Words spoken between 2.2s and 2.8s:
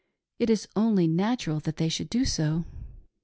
so.